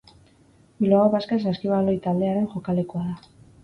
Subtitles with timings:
[0.85, 3.35] Bilbao Basket saskibaloi taldearen jokalekua da.